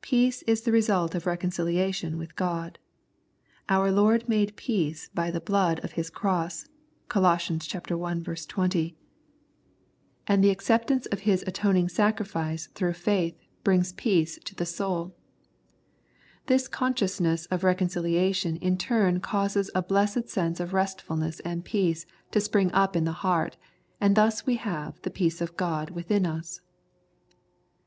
Peace 0.00 0.40
is 0.44 0.62
the 0.62 0.72
result 0.72 1.14
of 1.14 1.26
reconciliation 1.26 2.16
with 2.16 2.34
God. 2.34 2.78
Our 3.68 3.92
Lord 3.92 4.26
made 4.26 4.56
peace 4.56 5.10
by 5.12 5.30
the 5.30 5.38
Blood 5.38 5.80
of 5.84 5.92
His 5.92 6.08
Cross 6.08 6.68
(Col. 7.08 7.26
i. 7.26 7.36
20), 7.36 8.96
and 10.26 10.42
the 10.42 10.48
acceptance 10.50 11.04
of 11.04 11.20
His 11.20 11.44
atoning 11.46 11.90
sacri 11.90 12.24
22 12.24 12.68
Consecration 12.70 12.70
and 12.70 12.72
Preservation 12.72 12.72
fice 12.72 12.74
through 12.74 13.12
faith 13.12 13.48
brings 13.62 13.92
peace 13.92 14.38
to 14.46 14.54
the 14.54 14.64
soul. 14.64 15.14
This 16.46 16.66
consciousness 16.66 17.44
of 17.50 17.62
reconciliation 17.62 18.56
in 18.56 18.78
turn 18.78 19.20
causes 19.20 19.70
a 19.74 19.82
blessed 19.82 20.30
sense 20.30 20.58
of 20.58 20.72
restfulness 20.72 21.38
and 21.40 21.66
peace 21.66 22.06
to 22.30 22.40
spring 22.40 22.72
up 22.72 22.96
in 22.96 23.04
the 23.04 23.12
heart, 23.12 23.58
and 24.00 24.16
thus 24.16 24.46
we 24.46 24.54
have 24.56 25.02
the 25.02 25.10
peace 25.10 25.42
of 25.42 25.58
God 25.58 25.90
within 25.90 26.24
us. 26.24 26.62